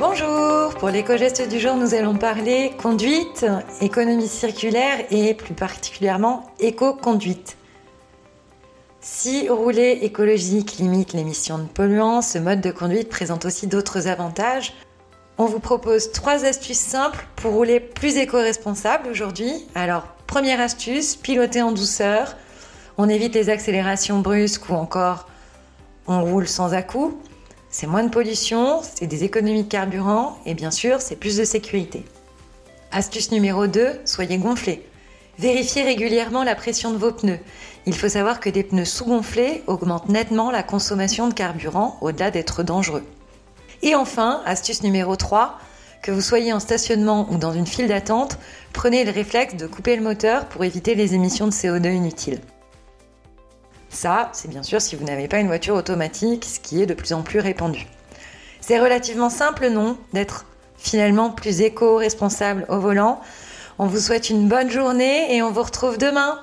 [0.00, 3.44] Bonjour, pour l'éco-geste du jour, nous allons parler conduite,
[3.82, 7.58] économie circulaire et plus particulièrement éco-conduite.
[9.02, 14.72] Si rouler écologique limite l'émission de polluants, ce mode de conduite présente aussi d'autres avantages.
[15.36, 19.66] On vous propose trois astuces simples pour rouler plus éco-responsable aujourd'hui.
[19.74, 22.36] Alors, première astuce, piloter en douceur.
[22.96, 25.28] On évite les accélérations brusques ou encore
[26.06, 27.14] on roule sans à-coups.
[27.80, 31.44] C'est moins de pollution, c'est des économies de carburant et bien sûr, c'est plus de
[31.44, 32.04] sécurité.
[32.92, 34.86] Astuce numéro 2, soyez gonflés.
[35.38, 37.38] Vérifiez régulièrement la pression de vos pneus.
[37.86, 42.62] Il faut savoir que des pneus sous-gonflés augmentent nettement la consommation de carburant au-delà d'être
[42.62, 43.04] dangereux.
[43.80, 45.58] Et enfin, astuce numéro 3,
[46.02, 48.36] que vous soyez en stationnement ou dans une file d'attente,
[48.74, 52.40] prenez le réflexe de couper le moteur pour éviter les émissions de CO2 inutiles.
[53.90, 56.94] Ça, c'est bien sûr si vous n'avez pas une voiture automatique, ce qui est de
[56.94, 57.86] plus en plus répandu.
[58.60, 60.46] C'est relativement simple, non, d'être
[60.78, 63.20] finalement plus éco-responsable au volant.
[63.78, 66.38] On vous souhaite une bonne journée et on vous retrouve demain.